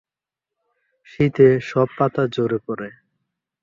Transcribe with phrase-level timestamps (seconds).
[1.09, 2.89] শীতে সব পাতা ঝরে পড়ে।